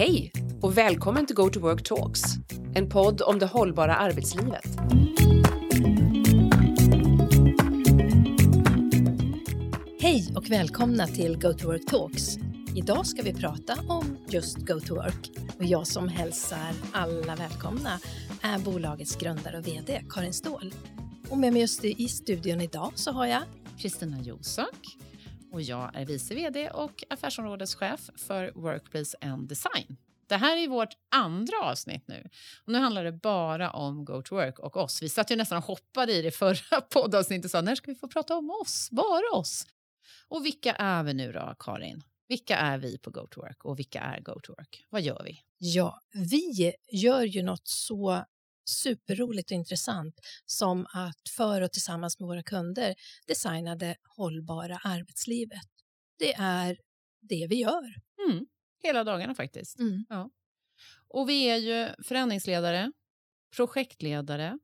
Hej 0.00 0.32
och 0.60 0.78
välkommen 0.78 1.26
till 1.26 1.36
Go 1.36 1.50
to 1.50 1.60
Work 1.60 1.82
Talks, 1.82 2.22
en 2.74 2.88
podd 2.88 3.22
om 3.22 3.38
det 3.38 3.46
hållbara 3.46 3.94
arbetslivet. 3.94 4.64
Hej 10.00 10.32
och 10.36 10.50
välkomna 10.50 11.06
till 11.06 11.38
Go 11.38 11.52
to 11.52 11.66
Work 11.66 11.86
Talks. 11.86 12.36
Idag 12.76 13.06
ska 13.06 13.22
vi 13.22 13.34
prata 13.34 13.78
om 13.88 14.18
just 14.28 14.58
Go 14.58 14.80
to 14.80 14.94
Work 14.94 15.30
och 15.58 15.64
jag 15.64 15.86
som 15.86 16.08
hälsar 16.08 16.72
alla 16.92 17.36
välkomna 17.36 18.00
är 18.42 18.58
bolagets 18.58 19.16
grundare 19.16 19.58
och 19.58 19.66
VD 19.66 20.02
Karin 20.10 20.32
Ståhl. 20.32 20.74
Och 21.28 21.38
med 21.38 21.52
mig 21.52 21.62
just 21.62 21.84
i 21.84 22.08
studion 22.08 22.60
idag 22.60 22.92
så 22.94 23.12
har 23.12 23.26
jag 23.26 23.42
Kristina 23.78 24.20
Josök 24.20 24.96
och 25.52 25.62
jag 25.62 25.90
är 25.96 26.04
vice 26.04 26.34
VD 26.34 26.70
och 26.70 27.04
affärsområdeschef 27.10 28.10
för 28.16 28.52
Workplace 28.54 29.16
and 29.20 29.48
Design. 29.48 29.96
Det 30.26 30.36
här 30.36 30.56
är 30.56 30.68
vårt 30.68 30.96
andra 31.10 31.56
avsnitt 31.62 32.08
nu. 32.08 32.28
Och 32.64 32.72
nu 32.72 32.78
handlar 32.78 33.04
det 33.04 33.12
bara 33.12 33.70
om 33.70 34.04
Go 34.04 34.22
to 34.22 34.34
Work 34.34 34.58
och 34.58 34.76
oss. 34.76 35.02
Vi 35.02 35.08
satt 35.08 35.30
ju 35.30 35.36
nästan 35.36 35.58
och 35.58 35.64
hoppade 35.64 36.12
i 36.12 36.22
det 36.22 36.30
förra 36.30 36.80
poddavsnittet 36.90 37.44
och 37.44 37.50
sa 37.50 37.60
när 37.60 37.74
ska 37.74 37.90
vi 37.90 37.94
få 37.94 38.08
prata 38.08 38.36
om 38.36 38.50
oss, 38.50 38.88
bara 38.90 39.38
oss. 39.38 39.66
Och 40.28 40.44
vilka 40.44 40.72
är 40.72 41.02
vi 41.02 41.14
nu 41.14 41.32
då, 41.32 41.54
Karin? 41.58 42.02
Vilka 42.28 42.56
är 42.56 42.78
vi 42.78 42.98
på 42.98 43.10
Go 43.10 43.26
to 43.30 43.40
Work 43.40 43.64
och 43.64 43.78
vilka 43.78 44.00
är 44.00 44.20
Go 44.20 44.40
to 44.42 44.52
Work? 44.52 44.86
Vad 44.90 45.02
gör 45.02 45.22
vi? 45.24 45.38
Ja, 45.58 46.00
vi 46.12 46.74
gör 46.92 47.22
ju 47.22 47.42
något 47.42 47.68
så 47.68 48.24
superroligt 48.70 49.50
och 49.50 49.54
intressant 49.54 50.14
som 50.46 50.86
att 50.92 51.28
för 51.36 51.62
och 51.62 51.72
tillsammans 51.72 52.20
med 52.20 52.26
våra 52.26 52.42
kunder 52.42 52.94
designa 53.26 53.76
det 53.76 53.96
hållbara 54.16 54.76
arbetslivet. 54.84 55.68
Det 56.18 56.34
är 56.34 56.78
det 57.20 57.46
vi 57.50 57.56
gör. 57.56 57.94
Mm. 58.28 58.46
Hela 58.82 59.04
dagarna 59.04 59.34
faktiskt. 59.34 59.78
Mm. 59.78 60.04
Ja. 60.08 60.30
Och 61.08 61.28
vi 61.28 61.44
är 61.44 61.56
ju 61.56 62.04
förändringsledare, 62.04 62.92
projektledare, 63.56 64.58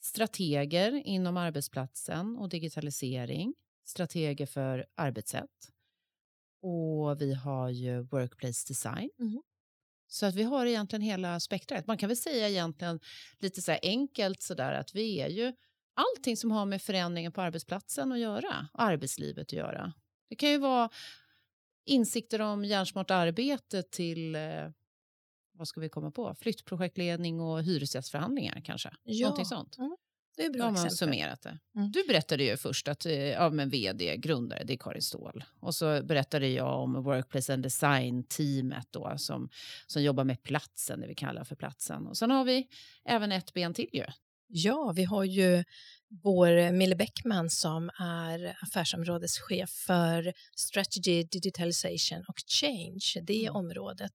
strateger 0.00 0.92
inom 0.92 1.36
arbetsplatsen 1.36 2.36
och 2.36 2.48
digitalisering, 2.48 3.54
strateger 3.84 4.46
för 4.46 4.86
arbetssätt. 4.94 5.70
Och 6.62 7.20
vi 7.20 7.34
har 7.34 7.70
ju 7.70 8.00
workplace 8.02 8.64
design. 8.68 9.10
Mm. 9.20 9.42
Så 10.08 10.26
att 10.26 10.34
vi 10.34 10.42
har 10.42 10.66
egentligen 10.66 11.02
hela 11.02 11.40
spektrat. 11.40 11.86
Man 11.86 11.98
kan 11.98 12.08
väl 12.08 12.16
säga 12.16 12.48
egentligen 12.48 13.00
lite 13.38 13.62
så 13.62 13.76
enkelt 13.82 14.42
sådär 14.42 14.72
att 14.72 14.94
vi 14.94 15.20
är 15.20 15.28
ju 15.28 15.52
allting 15.94 16.36
som 16.36 16.50
har 16.50 16.66
med 16.66 16.82
förändringen 16.82 17.32
på 17.32 17.42
arbetsplatsen 17.42 18.12
att 18.12 18.18
göra, 18.18 18.68
arbetslivet 18.72 19.46
att 19.46 19.52
göra. 19.52 19.92
Det 20.28 20.36
kan 20.36 20.50
ju 20.50 20.58
vara 20.58 20.90
insikter 21.86 22.40
om 22.40 22.64
hjärnsmart 22.64 23.10
arbete 23.10 23.82
till 23.82 24.34
eh, 24.34 24.70
vad 25.52 25.68
ska 25.68 25.80
vi 25.80 25.88
komma 25.88 26.10
på? 26.10 26.34
Flyttprojektledning 26.34 27.40
och 27.40 27.62
hyresgästförhandlingar 27.62 28.62
kanske? 28.64 28.90
Ja. 29.02 29.26
Någonting 29.26 29.46
sånt. 29.46 29.78
Mm. 29.78 29.96
Det 30.36 30.44
är 30.44 30.50
bra 30.50 30.62
Har 30.64 30.70
man 30.70 30.74
exempel. 30.86 30.96
summerat 30.96 31.42
det. 31.42 31.58
Mm. 31.76 31.90
Du 31.92 32.04
berättade 32.08 32.44
ju 32.44 32.56
först 32.56 32.88
att 32.88 33.06
eh, 33.06 33.12
ja, 33.14 33.50
men 33.50 33.68
vd, 33.70 34.16
grundare, 34.16 34.64
det 34.64 34.72
är 34.72 34.76
Karin 34.78 35.02
Ståhl. 35.02 35.44
Och 35.60 35.74
så 35.74 36.02
berättade 36.02 36.48
jag 36.48 36.82
om 36.82 37.02
Workplace 37.04 37.54
and 37.54 37.62
Design-teamet 37.62 38.86
då, 38.90 39.14
som, 39.18 39.48
som 39.86 40.02
jobbar 40.02 40.24
med 40.24 40.42
platsen, 40.42 41.00
det 41.00 41.06
vi 41.06 41.14
kallar 41.14 41.44
för 41.44 41.56
platsen. 41.56 42.06
Och 42.06 42.16
sen 42.16 42.30
har 42.30 42.44
vi 42.44 42.66
även 43.08 43.32
ett 43.32 43.52
ben 43.54 43.74
till 43.74 43.88
ju. 43.92 44.04
Ja, 44.48 44.92
vi 44.96 45.04
har 45.04 45.24
ju 45.24 45.64
vår 46.22 46.72
Mille 46.72 46.96
Bäckman 46.96 47.50
som 47.50 47.90
är 47.98 48.56
affärsområdeschef 48.62 49.70
för 49.70 50.32
Strategy, 50.56 51.22
Digitalization 51.24 52.24
och 52.28 52.36
Change, 52.60 53.24
det 53.26 53.42
Mm. 53.46 53.56
området. 53.56 54.12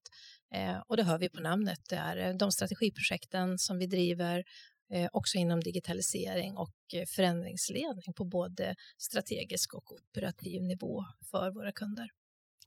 Eh, 0.56 0.78
och 0.88 0.98
det 0.98 1.04
hör 1.04 1.18
vi 1.20 1.30
på 1.30 1.42
namnet, 1.42 1.80
det 1.90 1.96
är 1.96 2.18
eh, 2.18 2.36
de 2.38 2.52
strategiprojekten 2.52 3.58
som 3.58 3.78
vi 3.78 3.88
driver 3.88 4.44
Eh, 4.94 5.10
också 5.14 5.38
inom 5.38 5.60
digitalisering 5.60 6.58
och 6.58 6.76
eh, 6.94 7.06
förändringsledning 7.06 8.14
på 8.16 8.26
både 8.26 8.76
strategisk 8.98 9.74
och 9.74 9.92
operativ 9.92 10.64
nivå 10.64 11.06
för 11.32 11.52
våra 11.52 11.72
kunder. 11.72 12.10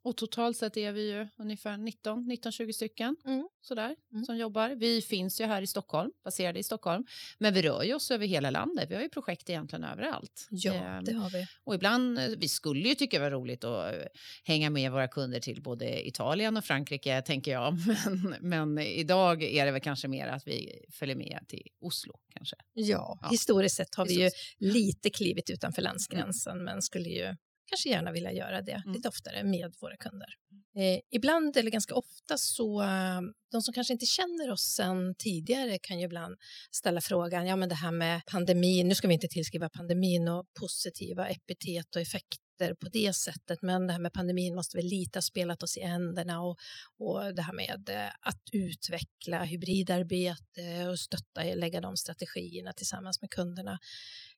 Och 0.05 0.17
totalt 0.17 0.57
sett 0.57 0.77
är 0.77 0.93
vi 0.93 1.11
ju 1.11 1.29
ungefär 1.37 1.77
19, 1.77 2.25
19-20 2.31 2.73
stycken 2.73 3.17
Mm. 3.25 3.49
sådär, 3.61 3.97
Mm. 4.13 4.25
som 4.25 4.37
jobbar. 4.37 4.71
Vi 4.71 5.03
finns 5.03 5.41
ju 5.41 5.45
här 5.45 5.63
i 5.63 5.67
Stockholm, 5.67 6.11
baserade 6.25 6.59
i 6.59 6.63
Stockholm. 6.63 7.05
Men 7.39 7.55
vi 7.55 7.63
rör 7.63 7.83
ju 7.83 7.95
oss 7.95 8.11
över 8.11 8.27
hela 8.27 8.51
landet. 8.51 8.91
Vi 8.91 8.95
har 8.95 9.03
ju 9.03 9.09
projekt 9.09 9.51
egentligen 9.51 9.85
överallt. 9.85 10.49
Ja, 10.51 10.75
Ehm, 10.75 11.05
det 11.05 11.13
har 11.13 11.31
vi. 11.31 11.47
Och 11.65 11.75
ibland, 11.75 12.19
eh, 12.19 12.25
vi 12.39 12.49
skulle 12.49 12.89
ju 12.89 12.95
tycka 12.95 13.19
det 13.19 13.23
var 13.25 13.31
roligt 13.31 13.65
att 13.65 13.95
eh, 13.95 14.01
hänga 14.45 14.71
med 14.71 14.93
våra 14.93 15.09
kunder 15.09 15.41
till 15.41 15.63
både 15.63 16.07
Italien 16.09 16.57
och 16.57 16.65
Frankrike, 16.65 17.23
tänker 17.23 17.53
jag. 17.53 17.77
Men, 18.41 18.75
men 18.75 18.79
idag 18.85 19.43
är 19.43 19.67
det 19.67 19.73
väl 19.73 19.81
kanske 19.81 20.09
mer 20.09 20.27
att 20.27 20.47
vi 20.47 20.85
följer 20.93 21.17
med 21.17 21.45
till 21.49 21.69
Oslo, 21.81 22.15
kanske. 22.35 22.57
Ja, 22.73 23.19
Ja. 23.23 23.29
historiskt 23.31 23.77
sett 23.77 23.95
har 23.95 24.07
vi 24.07 24.23
ju 24.23 24.31
lite 24.59 25.11
klivit 25.11 25.51
utanför 25.51 25.83
landsgränsen 25.83 26.65
men 26.65 26.83
skulle 26.83 27.09
ju 27.09 27.37
kanske 27.67 27.89
gärna 27.89 28.13
vilja 28.13 28.33
göra 28.33 28.63
det 28.63 28.73
Mm. 28.85 28.93
lite 28.93 29.09
oftare 29.09 29.45
med 29.45 29.75
våra 29.81 29.97
kunder. 29.97 30.29
Eh, 30.77 31.01
ibland, 31.11 31.57
eller 31.57 31.71
ganska 31.71 31.95
ofta, 31.95 32.39
så 32.39 32.83
eh, 32.83 33.21
de 33.53 33.63
som 33.63 33.75
kanske 33.75 33.93
inte 33.93 34.07
känner 34.07 34.51
oss 34.51 34.75
sen 34.77 35.15
tidigare 35.19 35.79
kan 35.79 35.99
ju 35.99 36.05
ibland 36.05 36.37
ställa 36.71 37.01
frågan, 37.01 37.47
ja 37.47 37.57
men 37.57 37.69
det 37.69 37.75
här 37.75 37.93
med 37.93 38.23
pandemin, 38.27 38.89
nu 38.89 38.95
ska 38.95 39.09
vi 39.09 39.15
inte 39.15 39.29
tillskriva 39.29 39.69
pandemin 39.69 40.29
och 40.29 40.45
positiva 40.61 41.29
epitet 41.29 41.97
och 41.97 42.03
effekter 42.03 42.75
på 42.81 42.89
det 42.93 43.13
sättet, 43.17 43.63
men 43.63 43.87
det 43.87 43.93
här 43.93 44.01
med 44.01 44.13
pandemin 44.13 44.55
måste 44.55 44.77
väl 44.77 44.87
lite 44.87 45.17
ha 45.17 45.23
spelat 45.23 45.63
oss 45.63 45.77
i 45.77 45.81
händerna 45.81 46.43
och, 46.43 46.57
och 46.99 47.35
det 47.35 47.43
här 47.43 47.53
med 47.53 47.89
eh, 47.89 48.11
att 48.21 48.43
utveckla 48.53 49.45
hybridarbete 49.45 50.89
och 50.91 50.99
stötta, 50.99 51.43
lägga 51.43 51.81
de 51.81 51.97
strategierna 51.97 52.73
tillsammans 52.73 53.21
med 53.21 53.31
kunderna. 53.31 53.79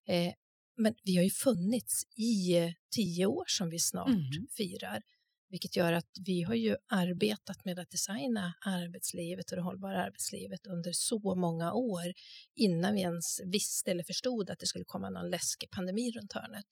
Eh, 0.08 0.32
men 0.76 0.94
vi 1.04 1.16
har 1.16 1.24
ju 1.24 1.30
funnits 1.30 2.04
i 2.16 2.56
eh, 2.58 2.70
tio 2.94 3.26
år 3.26 3.44
som 3.48 3.70
vi 3.70 3.78
snart 3.78 4.08
Mhm. 4.08 4.46
firar, 4.56 5.02
vilket 5.50 5.76
gör 5.76 5.92
att 5.92 6.10
vi 6.26 6.42
har 6.42 6.54
ju 6.54 6.76
arbetat 6.88 7.64
med 7.64 7.78
att 7.78 7.90
designa 7.90 8.54
arbetslivet 8.60 9.50
och 9.50 9.56
det 9.56 9.62
hållbara 9.62 10.04
arbetslivet 10.04 10.66
under 10.66 10.92
så 10.92 11.34
många 11.34 11.72
år 11.72 12.12
innan 12.54 12.94
vi 12.94 13.00
ens 13.00 13.40
visste 13.44 13.90
eller 13.90 14.04
förstod 14.04 14.50
att 14.50 14.58
det 14.58 14.66
skulle 14.66 14.84
komma 14.84 15.10
någon 15.10 15.30
läskig 15.30 15.70
pandemi 15.70 16.10
runt 16.12 16.32
hörnet. 16.32 16.66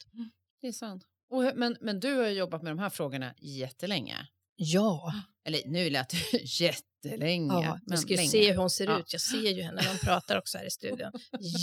Det 0.60 0.66
är 0.68 0.72
sant. 0.72 1.04
Och, 1.30 1.52
men, 1.56 1.76
men 1.80 2.00
du 2.00 2.14
har 2.14 2.28
jobbat 2.28 2.62
med 2.62 2.72
de 2.72 2.78
här 2.78 2.90
frågorna 2.90 3.34
jättelänge. 3.38 4.16
Ja, 4.56 5.12
Eller 5.44 5.62
nu 5.66 5.90
lät 5.90 6.08
det 6.32 6.38
jättelänge. 7.08 7.52
ja 7.54 7.78
du 7.82 7.90
men 7.90 7.98
ska 7.98 8.14
länge. 8.14 8.28
se 8.28 8.50
hur 8.52 8.58
hon 8.58 8.70
ser 8.70 8.86
Ja. 8.86 9.00
ut. 9.00 9.12
Jag 9.12 9.20
ser 9.20 9.50
ju 9.50 9.62
henne 9.62 9.82
när 9.82 9.88
hon 9.88 9.98
pratar 10.02 10.38
också 10.38 10.58
här 10.58 10.66
i 10.66 10.70
studion. 10.70 11.12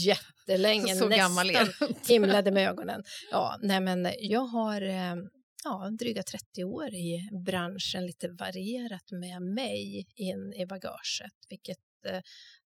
Jättelänge, 0.06 0.96
Så 0.96 1.08
gammal 1.08 1.50
är 1.50 1.66
nästan 1.66 1.94
himlade 2.08 2.52
med 2.52 2.70
ögonen. 2.70 3.04
Ja, 3.32 3.58
nej 3.62 3.80
men 3.82 4.10
jag 4.20 4.46
har 4.46 4.82
eh, 4.82 5.16
ja, 5.64 5.90
dryga 6.00 6.24
30 6.24 6.64
år 6.64 6.94
i 6.94 7.30
branschen, 7.46 8.06
lite 8.06 8.28
varierat 8.30 9.12
med 9.12 9.42
mig 9.42 10.06
in 10.16 10.54
i 10.54 10.66
bagaget, 10.66 11.34
vilket 11.50 11.78
eh, 12.06 12.22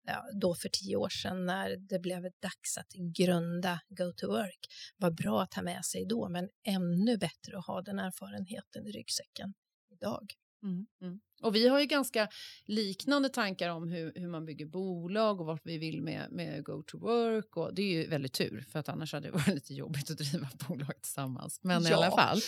ja, 0.07 0.23
då 0.41 0.55
för 0.55 0.69
tio 0.69 0.95
år 0.95 1.09
sedan 1.09 1.45
när 1.45 1.75
det 1.89 1.99
blev 1.99 2.21
dags 2.21 2.77
att 2.77 2.91
grunda 3.17 3.79
Go 3.89 4.13
to 4.17 4.27
Work 4.27 4.59
var 4.97 5.11
bra 5.11 5.41
att 5.41 5.53
ha 5.53 5.61
med 5.61 5.85
sig 5.85 6.05
då, 6.05 6.29
men 6.29 6.49
ännu 6.67 7.17
bättre 7.17 7.57
att 7.57 7.65
ha 7.67 7.81
den 7.81 7.99
erfarenheten 7.99 8.87
i 8.87 8.91
ryggsäcken 8.91 9.53
idag. 9.91 10.33
Mm, 10.63 10.85
mm. 11.01 11.19
Och 11.45 11.55
vi 11.55 11.67
har 11.67 11.79
ju 11.79 11.85
ganska 11.85 12.27
liknande 12.65 13.29
tankar 13.29 13.69
om 13.69 13.87
hur, 13.87 14.11
hur 14.15 14.27
man 14.27 14.45
bygger 14.45 14.65
bolag 14.65 15.39
och 15.41 15.45
vart 15.45 15.61
vi 15.65 15.77
vill 15.77 16.01
med, 16.01 16.31
med 16.31 16.63
Go 16.63 16.83
to 16.87 16.97
Work. 16.97 17.57
Och 17.57 17.73
det 17.73 17.81
är 17.81 17.93
ju 18.01 18.07
väldigt 18.07 18.33
tur, 18.33 18.65
för 18.71 18.79
att 18.79 18.89
annars 18.89 19.13
hade 19.13 19.27
det 19.27 19.31
varit 19.37 19.47
lite 19.47 19.73
jobbigt 19.73 20.11
att 20.11 20.17
driva 20.17 20.49
bolag 20.67 21.01
tillsammans. 21.01 21.59
Men 21.63 21.85
i 21.87 21.89
Ja. 21.89 21.95
alla 21.97 22.15
fall. 22.15 22.39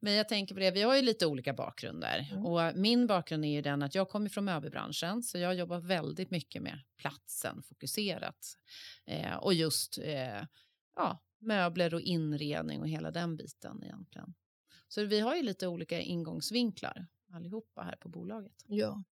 Men 0.00 0.12
jag 0.12 0.28
tänker 0.28 0.54
på 0.54 0.60
det, 0.60 0.70
vi 0.70 0.82
har 0.82 0.96
ju 0.96 1.02
lite 1.02 1.26
olika 1.26 1.52
bakgrunder. 1.52 2.28
Mm. 2.32 2.46
Och 2.46 2.76
min 2.76 3.06
bakgrund 3.06 3.44
är 3.44 3.48
ju 3.48 3.62
den 3.62 3.82
att 3.82 3.94
jag 3.94 4.08
kommer 4.08 4.28
från 4.28 4.44
möbelbranschen, 4.44 5.22
så 5.22 5.38
jag 5.38 5.54
jobbar 5.54 5.80
väldigt 5.80 6.30
mycket 6.30 6.62
med 6.62 6.78
platsen, 6.96 7.62
fokuserat. 7.62 8.58
Eh, 9.06 9.34
och 9.36 9.54
just 9.54 9.98
eh, 9.98 10.42
ja, 10.96 11.22
möbler 11.40 11.94
och 11.94 12.00
inredning 12.00 12.80
och 12.80 12.88
hela 12.88 13.10
den 13.10 13.36
biten 13.36 13.82
egentligen. 13.84 14.34
Så 14.88 15.04
vi 15.04 15.20
har 15.20 15.36
ju 15.36 15.42
lite 15.42 15.66
olika 15.66 16.00
ingångsvinklar 16.00 17.06
allihopa 17.34 17.82
här 17.82 17.96
på 17.96 18.08
bolaget. 18.08 18.64
Ja. 18.66 19.02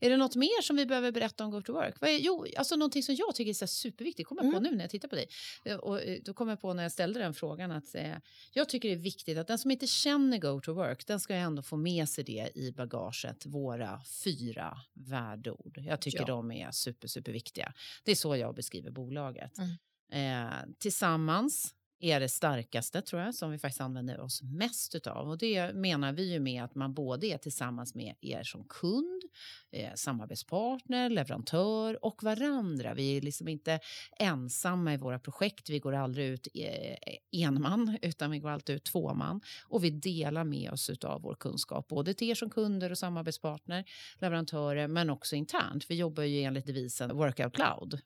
Är 0.00 0.10
det 0.10 0.16
något 0.16 0.36
mer 0.36 0.62
som 0.62 0.76
vi 0.76 0.86
behöver 0.86 1.12
berätta 1.12 1.44
om 1.44 1.50
Go 1.50 1.62
to 1.62 1.72
Work? 1.72 1.96
Är, 2.02 2.18
jo, 2.18 2.46
alltså 2.56 2.76
någonting 2.76 3.02
som 3.02 3.14
jag 3.14 3.34
tycker 3.34 3.50
är 3.50 3.54
så 3.54 3.66
superviktigt, 3.66 4.28
kommer 4.28 4.42
jag 4.42 4.52
på 4.52 4.58
Mm. 4.58 4.70
nu 4.70 4.76
när 4.76 4.84
jag 4.84 4.90
tittar 4.90 5.08
på 5.08 5.14
dig. 5.16 5.28
Eh, 5.64 5.76
Och 5.76 6.02
eh, 6.02 6.18
då 6.24 6.34
kommer 6.34 6.52
jag 6.52 6.60
på 6.60 6.74
när 6.74 6.82
jag 6.82 6.92
ställde 6.92 7.20
den 7.20 7.34
frågan 7.34 7.70
att 7.70 7.94
eh, 7.94 8.14
jag 8.52 8.68
tycker 8.68 8.88
det 8.88 8.94
är 8.94 8.98
viktigt 8.98 9.38
att 9.38 9.46
den 9.46 9.58
som 9.58 9.70
inte 9.70 9.86
känner 9.86 10.38
Go 10.38 10.60
to 10.60 10.72
Work, 10.72 11.06
den 11.06 11.20
ska 11.20 11.34
ju 11.34 11.40
ändå 11.40 11.62
få 11.62 11.76
med 11.76 12.08
sig 12.08 12.24
det 12.24 12.50
i 12.54 12.72
bagaget, 12.72 13.46
våra 13.46 14.00
fyra 14.24 14.78
värdeord. 14.94 15.78
Jag 15.86 16.00
tycker 16.00 16.18
Ja. 16.18 16.26
de 16.26 16.50
är 16.52 16.70
super, 16.70 17.08
super 17.08 17.32
viktiga. 17.32 17.72
Det 18.04 18.10
är 18.10 18.16
så 18.16 18.36
jag 18.36 18.54
beskriver 18.54 18.90
bolaget. 18.90 19.52
Mm. 19.58 20.46
Eh, 20.48 20.54
tillsammans 20.78 21.74
är 22.00 22.20
det 22.20 22.28
starkaste 22.28 23.02
tror 23.02 23.22
jag 23.22 23.34
som 23.34 23.50
vi 23.50 23.58
faktiskt 23.58 23.80
använder 23.80 24.20
oss 24.20 24.42
mest 24.42 24.94
utav 24.94 25.28
och 25.28 25.38
det 25.38 25.74
menar 25.74 26.12
vi 26.12 26.32
ju 26.32 26.40
med 26.40 26.64
att 26.64 26.74
man 26.74 26.94
både 26.94 27.26
är 27.26 27.38
tillsammans 27.38 27.94
med 27.94 28.14
er 28.20 28.42
som 28.42 28.64
kund 28.64 29.22
eh, 29.70 29.94
samarbetspartner, 29.94 31.10
leverantör 31.10 32.04
och 32.04 32.22
varandra. 32.22 32.94
Vi 32.94 33.16
är 33.16 33.20
liksom 33.20 33.48
inte 33.48 33.80
ensamma 34.18 34.94
i 34.94 34.96
våra 34.96 35.18
projekt. 35.18 35.70
Vi 35.70 35.78
går 35.78 35.94
aldrig 35.94 36.26
ut 36.26 36.48
eh, 36.54 36.96
en 37.30 37.62
man, 37.62 37.98
utan 38.02 38.30
vi 38.30 38.38
går 38.38 38.50
alltid 38.50 38.76
ut 38.76 38.84
två 38.84 39.14
man. 39.14 39.40
Och 39.68 39.84
vi 39.84 39.90
delar 39.90 40.44
med 40.44 40.70
oss 40.70 40.90
av 41.04 41.22
vår 41.22 41.34
kunskap, 41.34 41.88
både 41.88 42.14
till 42.14 42.30
er 42.30 42.34
som 42.34 42.50
kunder 42.50 42.90
och 42.90 42.98
samarbetspartner, 42.98 43.84
leverantörer, 44.18 44.88
men 44.88 45.10
också 45.10 45.36
internt. 45.36 45.90
Vi 45.90 45.94
jobbar 45.94 46.22
ju 46.22 46.42
enligt 46.42 46.66
devisen 46.66 47.16
Workout 47.16 47.54
Cloud. 47.54 48.00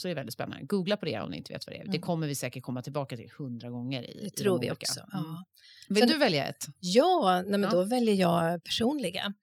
Så 0.00 0.08
det 0.08 0.12
är 0.12 0.14
väldigt 0.14 0.34
spännande. 0.34 0.66
Googla 0.66 0.96
på 0.96 1.04
det 1.04 1.20
om 1.20 1.30
ni 1.30 1.36
inte 1.36 1.52
vet 1.52 1.66
vad 1.66 1.74
det 1.74 1.78
är. 1.78 1.82
Mm. 1.82 1.92
Det 1.92 1.98
kommer 1.98 2.26
vi 2.26 2.34
säkert 2.34 2.62
komma 2.62 2.82
tillbaka 2.82 3.16
till 3.16 3.30
hundra 3.38 3.70
gånger. 3.70 4.10
I, 4.10 4.24
det 4.24 4.30
tror 4.30 4.64
i 4.64 4.66
vi 4.66 4.72
också. 4.72 5.00
Ja. 5.12 5.18
Mm. 5.18 5.36
Vill 5.88 5.98
Sen, 5.98 6.08
du 6.08 6.18
välja 6.18 6.46
ett? 6.46 6.66
Ja, 6.80 7.42
nej, 7.46 7.50
men 7.50 7.62
ja. 7.62 7.70
då 7.70 7.82
väljer 7.82 8.14
jag 8.14 8.64
personliga. 8.64 9.34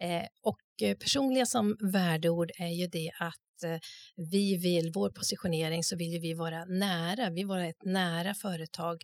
Eh, 0.00 0.26
och 0.42 0.60
personliga 0.98 1.46
som 1.46 1.76
värdeord 1.92 2.50
är 2.58 2.80
ju 2.80 2.86
det 2.86 3.10
att 3.20 3.47
Eh, 3.64 3.78
vi 4.16 4.56
vill, 4.56 4.92
vår 4.94 5.10
positionering 5.10 5.84
så 5.84 5.96
vill 5.96 6.20
vi 6.20 6.34
vara 6.34 6.64
nära, 6.64 7.30
vi 7.30 7.34
vill 7.34 7.46
vara 7.46 7.66
ett 7.66 7.84
nära 7.84 8.34
företag, 8.34 9.02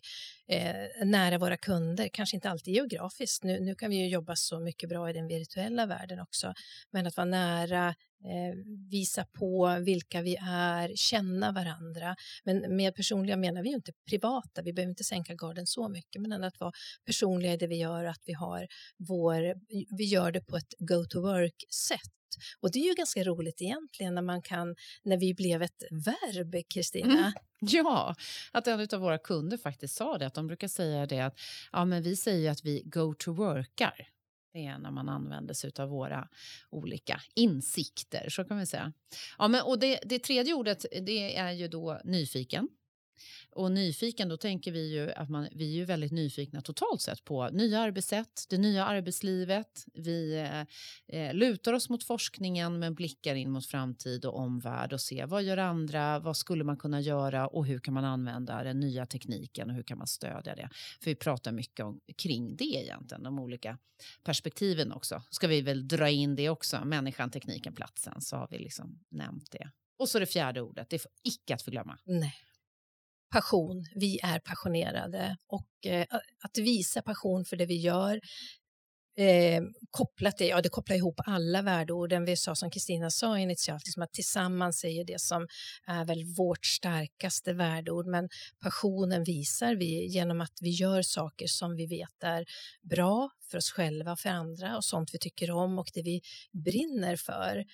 eh, 0.48 1.04
nära 1.04 1.38
våra 1.38 1.56
kunder, 1.56 2.08
kanske 2.12 2.36
inte 2.36 2.50
alltid 2.50 2.74
geografiskt, 2.74 3.44
nu, 3.44 3.60
nu 3.60 3.74
kan 3.74 3.90
vi 3.90 3.96
ju 3.96 4.08
jobba 4.08 4.36
så 4.36 4.60
mycket 4.60 4.88
bra 4.88 5.10
i 5.10 5.12
den 5.12 5.26
virtuella 5.26 5.86
världen 5.86 6.20
också, 6.20 6.54
men 6.90 7.06
att 7.06 7.16
vara 7.16 7.24
nära 7.24 7.94
eh, 8.24 8.54
visa 8.90 9.26
på 9.38 9.78
vilka 9.84 10.22
vi 10.22 10.36
är, 10.48 10.92
känna 10.96 11.52
varandra. 11.52 12.16
Men 12.44 12.76
med 12.76 12.94
personliga 12.94 13.36
menar 13.36 13.62
vi 13.62 13.68
ju 13.68 13.74
inte 13.74 13.92
privata, 14.10 14.62
vi 14.62 14.72
behöver 14.72 14.90
inte 14.90 15.04
sänka 15.04 15.34
garden 15.34 15.66
så 15.66 15.88
mycket, 15.88 16.22
men 16.22 16.44
att 16.44 16.60
vara 16.60 16.72
personliga 17.06 17.52
i 17.52 17.56
det 17.56 17.66
vi 17.66 17.76
gör, 17.76 18.04
att 18.04 18.22
vi 18.26 18.32
har 18.32 18.66
vår, 18.96 19.54
vi 19.96 20.04
gör 20.04 20.32
det 20.32 20.40
på 20.40 20.56
ett 20.56 20.74
go-to-work-sätt. 20.78 22.23
Och 22.60 22.72
det 22.72 22.78
är 22.78 22.88
ju 22.88 22.94
ganska 22.94 23.24
roligt 23.24 23.62
egentligen 23.62 24.14
när 24.14 24.22
man 24.22 24.42
kan, 24.42 24.76
när 25.02 25.16
vi 25.16 25.34
blev 25.34 25.62
ett 25.62 25.82
verb, 25.90 26.56
Kristina. 26.68 27.18
Mm. 27.18 27.32
Ja, 27.60 28.14
att 28.52 28.66
en 28.66 28.88
av 28.92 29.00
våra 29.00 29.18
kunder 29.18 29.56
faktiskt 29.56 29.96
sa 29.96 30.18
det, 30.18 30.26
att 30.26 30.34
de 30.34 30.46
brukar 30.46 30.68
säga 30.68 31.06
det 31.06 31.20
att 31.20 31.38
ja, 31.72 31.84
men 31.84 32.02
vi 32.02 32.16
säger 32.16 32.50
att 32.50 32.64
vi 32.64 32.82
go-to-workar. 32.84 34.08
Det 34.52 34.66
är 34.66 34.78
när 34.78 34.90
man 34.90 35.08
använder 35.08 35.54
sig 35.54 35.72
av 35.78 35.88
våra 35.88 36.28
olika 36.70 37.20
insikter. 37.34 38.28
så 38.28 38.44
kan 38.44 38.58
vi 38.58 38.66
säga. 38.66 38.92
Ja, 39.38 39.48
men, 39.48 39.62
och 39.62 39.78
det, 39.78 40.00
det 40.04 40.18
tredje 40.18 40.54
ordet 40.54 40.86
det 41.06 41.36
är 41.36 41.52
ju 41.52 41.68
då 41.68 42.00
nyfiken. 42.04 42.68
Och 43.50 43.72
nyfiken, 43.72 44.28
då 44.28 44.36
tänker 44.36 44.72
vi 44.72 44.92
ju 44.92 45.12
att 45.12 45.30
man, 45.30 45.48
vi 45.52 45.70
är 45.70 45.74
ju 45.74 45.84
väldigt 45.84 46.12
nyfikna 46.12 46.60
totalt 46.60 47.00
sett 47.00 47.24
på 47.24 47.48
nya 47.48 47.80
arbetssätt, 47.80 48.46
det 48.48 48.58
nya 48.58 48.84
arbetslivet. 48.84 49.84
Vi 49.94 50.34
eh, 50.34 51.20
eh, 51.20 51.34
lutar 51.34 51.72
oss 51.72 51.88
mot 51.88 52.04
forskningen 52.04 52.78
men 52.78 52.94
blickar 52.94 53.34
in 53.34 53.50
mot 53.50 53.66
framtid 53.66 54.24
och 54.24 54.38
omvärld 54.38 54.92
och 54.92 55.00
ser 55.00 55.26
vad 55.26 55.42
gör 55.42 55.56
andra, 55.56 56.18
vad 56.18 56.36
skulle 56.36 56.64
man 56.64 56.76
kunna 56.76 57.00
göra 57.00 57.46
och 57.46 57.66
hur 57.66 57.78
kan 57.78 57.94
man 57.94 58.04
använda 58.04 58.62
den 58.62 58.80
nya 58.80 59.06
tekniken 59.06 59.70
och 59.70 59.76
hur 59.76 59.82
kan 59.82 59.98
man 59.98 60.06
stödja 60.06 60.54
det? 60.54 60.68
För 61.00 61.10
vi 61.10 61.14
pratar 61.14 61.52
mycket 61.52 61.84
om, 61.84 62.00
kring 62.16 62.56
det 62.56 62.64
egentligen, 62.64 63.22
de 63.22 63.38
olika 63.38 63.78
perspektiven 64.22 64.92
också. 64.92 65.22
Ska 65.30 65.46
vi 65.46 65.60
väl 65.60 65.88
dra 65.88 66.10
in 66.10 66.36
det 66.36 66.50
också, 66.50 66.84
människan, 66.84 67.30
tekniken, 67.30 67.74
platsen, 67.74 68.20
så 68.20 68.36
har 68.36 68.48
vi 68.50 68.58
liksom 68.58 68.98
nämnt 69.08 69.50
det. 69.50 69.70
Och 69.98 70.08
så 70.08 70.18
det 70.18 70.26
fjärde 70.26 70.60
ordet, 70.60 70.90
det 70.90 70.96
är 70.96 71.02
icke 71.22 71.54
att 71.54 71.62
förglömma. 71.62 71.98
Nej 72.04 72.34
passion. 73.34 73.84
Vi 73.94 74.20
är 74.22 74.38
passionerade 74.38 75.36
och 75.46 75.86
eh, 75.86 76.06
att 76.44 76.58
visa 76.58 77.02
passion 77.02 77.44
för 77.44 77.56
det 77.56 77.66
vi 77.66 77.76
gör 77.76 78.20
eh, 79.16 79.62
kopplat 79.90 80.38
det, 80.38 80.46
ja 80.46 80.60
det 80.60 80.68
kopplar 80.68 80.96
ihop 80.96 81.20
alla 81.26 81.62
värdeorden 81.62 82.24
vi 82.24 82.36
sa 82.36 82.54
som 82.54 82.70
Kristina 82.70 83.10
sa 83.10 83.38
initialt, 83.38 83.86
liksom 83.86 84.02
att 84.02 84.12
tillsammans 84.12 84.84
är 84.84 85.04
det 85.04 85.20
som 85.20 85.46
är 85.86 86.04
väl 86.04 86.24
vårt 86.36 86.66
starkaste 86.66 87.52
värdeord, 87.52 88.06
men 88.06 88.28
passionen 88.60 89.24
visar 89.24 89.74
vi 89.74 90.06
genom 90.06 90.40
att 90.40 90.58
vi 90.60 90.70
gör 90.70 91.02
saker 91.02 91.46
som 91.46 91.76
vi 91.76 91.86
vet 91.86 92.22
är 92.22 92.44
bra 92.82 93.30
för 93.50 93.58
oss 93.58 93.70
själva 93.70 94.12
och 94.12 94.18
för 94.18 94.28
andra 94.28 94.76
och 94.76 94.84
sånt 94.84 95.14
vi 95.14 95.18
tycker 95.18 95.50
om 95.50 95.78
och 95.78 95.90
det 95.94 96.02
vi 96.02 96.20
brinner 96.52 97.16
för. 97.16 97.64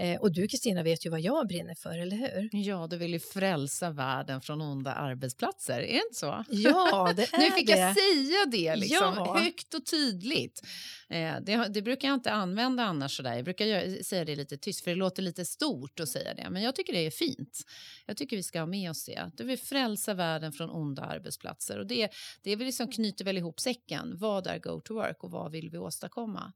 Eh, 0.00 0.20
och 0.20 0.32
du 0.32 0.48
Kristina 0.48 0.82
vet 0.82 1.06
ju 1.06 1.10
vad 1.10 1.20
jag 1.20 1.46
brinner 1.48 1.74
för, 1.74 1.98
eller 1.98 2.16
hur? 2.16 2.48
Ja, 2.52 2.86
du 2.90 2.96
vill 2.96 3.12
ju 3.12 3.20
frälsa 3.20 3.90
världen 3.90 4.40
från 4.40 4.60
onda 4.60 4.92
arbetsplatser, 4.92 5.74
är 5.74 5.80
det 5.80 5.92
inte 5.92 6.14
så? 6.14 6.44
Ja, 6.48 7.12
det 7.16 7.22
är 7.22 7.38
Nu 7.38 7.50
fick 7.50 7.66
det. 7.66 7.78
jag 7.78 7.94
säga 7.94 8.46
det 8.50 8.76
liksom, 8.76 9.14
ja. 9.16 9.38
högt 9.38 9.74
och 9.74 9.86
tydligt. 9.86 10.62
Eh, 11.08 11.34
det, 11.40 11.68
det, 11.68 11.82
brukar 11.82 12.08
jag 12.08 12.14
inte 12.14 12.32
använda 12.32 12.82
annars 12.82 13.16
sådär. 13.16 13.34
Jag 13.34 13.44
brukar 13.44 13.64
göra, 13.64 14.02
säga 14.02 14.24
det 14.24 14.36
lite 14.36 14.58
tyst 14.58 14.84
för 14.84 14.90
det 14.90 14.96
låter 14.96 15.22
lite 15.22 15.44
stort 15.44 16.00
att 16.00 16.08
säga 16.08 16.34
det. 16.34 16.50
Men 16.50 16.62
jag 16.62 16.74
tycker 16.74 16.92
det 16.92 17.06
är 17.06 17.10
fint. 17.10 17.58
Jag 18.06 18.16
tycker 18.16 18.36
vi 18.36 18.42
ska 18.42 18.58
ha 18.58 18.66
med 18.66 18.90
oss 18.90 19.04
det. 19.04 19.30
Du 19.36 19.44
vill 19.44 19.58
frälsa 19.58 20.14
världen 20.14 20.52
från 20.52 20.70
onda 20.70 21.02
arbetsplatser. 21.02 21.78
Och 21.78 21.86
det, 21.86 22.10
det 22.42 22.56
vi 22.56 22.64
liksom 22.64 22.92
knyter 22.92 23.24
väl 23.24 23.38
ihop 23.38 23.60
säcken. 23.60 24.18
Vad 24.18 24.46
är 24.46 24.58
go 24.58 24.80
to 24.80 24.94
work 24.94 25.19
och 25.24 25.30
vad 25.30 25.52
vill 25.52 25.70
vi 25.70 25.78
åstadkomma? 25.78 26.52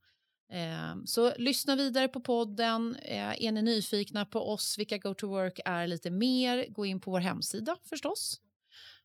Eh, 0.52 0.94
så 1.04 1.32
lyssna 1.36 1.76
vidare 1.76 2.08
på 2.08 2.20
podden. 2.20 2.96
Eh, 3.02 3.44
är 3.44 3.52
ni 3.52 3.62
nyfikna 3.62 4.24
på 4.26 4.52
oss, 4.52 4.78
vilka 4.78 4.98
go 4.98 5.14
to 5.14 5.28
work 5.28 5.60
är 5.64 5.86
lite 5.86 6.10
mer, 6.10 6.66
gå 6.68 6.86
in 6.86 7.00
på 7.00 7.10
vår 7.10 7.20
hemsida 7.20 7.76
förstås. 7.88 8.40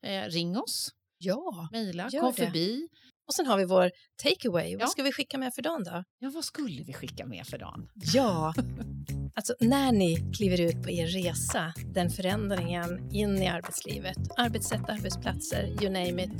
Eh, 0.02 0.22
ring 0.22 0.58
oss. 0.58 0.90
Ja, 1.18 1.68
Mejla, 1.72 2.10
kom 2.10 2.32
det. 2.36 2.44
förbi. 2.44 2.88
Och 3.26 3.34
sen 3.34 3.46
har 3.46 3.58
vi 3.58 3.64
vår 3.64 3.90
takeaway. 4.22 4.72
Ja. 4.72 4.78
Vad 4.80 4.90
ska 4.90 5.02
vi 5.02 5.12
skicka 5.12 5.38
med 5.38 5.54
för 5.54 5.62
dagen 5.62 5.84
då? 5.84 6.04
Ja, 6.18 6.30
vad 6.34 6.44
skulle 6.44 6.82
vi 6.82 6.92
skicka 6.92 7.26
med 7.26 7.46
för 7.46 7.58
dagen? 7.58 7.88
Ja, 8.14 8.54
alltså 9.34 9.54
när 9.60 9.92
ni 9.92 10.32
kliver 10.36 10.60
ut 10.60 10.82
på 10.82 10.90
er 10.90 11.06
resa, 11.06 11.74
den 11.94 12.10
förändringen 12.10 13.10
in 13.12 13.42
i 13.42 13.48
arbetslivet, 13.48 14.18
arbetssätt, 14.36 14.88
arbetsplatser, 14.88 15.82
you 15.82 15.92
name 15.92 16.24
it, 16.24 16.30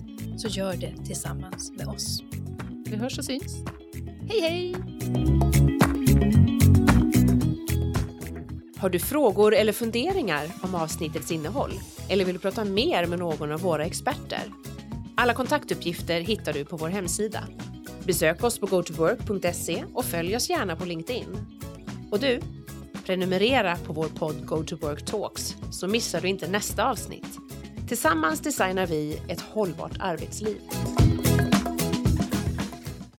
så 0.40 0.48
gör 0.48 0.76
det 0.76 0.96
tillsammans 1.06 1.70
med 1.70 1.88
oss. 1.88 2.22
Vi 2.90 2.96
hörs 2.96 3.18
och 3.18 3.24
syns. 3.24 3.56
Hej, 4.28 4.40
hej! 4.40 4.74
Har 8.76 8.90
du 8.90 8.98
frågor 8.98 9.54
eller 9.54 9.72
funderingar 9.72 10.46
om 10.62 10.74
avsnittets 10.74 11.30
innehåll? 11.30 11.72
Eller 12.08 12.24
vill 12.24 12.34
du 12.34 12.40
prata 12.40 12.64
mer 12.64 13.06
med 13.06 13.18
någon 13.18 13.52
av 13.52 13.60
våra 13.60 13.84
experter? 13.84 14.40
Alla 15.14 15.34
kontaktuppgifter 15.34 16.20
hittar 16.20 16.52
du 16.52 16.64
på 16.64 16.76
vår 16.76 16.88
hemsida. 16.88 17.44
Besök 18.04 18.44
oss 18.44 18.58
på 18.58 18.66
gotowork.se 18.66 19.84
och 19.94 20.04
följ 20.04 20.36
oss 20.36 20.50
gärna 20.50 20.76
på 20.76 20.84
LinkedIn. 20.84 21.36
Och 22.10 22.20
du, 22.20 22.40
prenumerera 23.06 23.76
på 23.76 23.92
vår 23.92 24.08
podd 24.08 24.46
Go 24.46 24.64
to 24.64 24.76
Work 24.76 25.04
Talks 25.04 25.56
så 25.70 25.88
missar 25.88 26.20
du 26.20 26.28
inte 26.28 26.48
nästa 26.48 26.90
avsnitt. 26.90 27.38
Tillsammans 27.88 28.40
designar 28.40 28.86
vi 28.86 29.20
ett 29.28 29.40
hållbart 29.40 29.96
arbetsliv. 29.98 30.60